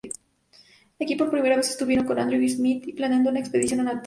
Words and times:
Aquí 0.99 1.13
por 1.15 1.29
primera 1.29 1.55
vez 1.57 1.69
estuvieron 1.69 2.07
con 2.07 2.17
Andrew 2.17 2.41
Smith 2.49 2.95
planeando 2.95 3.29
una 3.29 3.39
expedición 3.39 3.81
a 3.81 3.83
Natal. 3.83 3.99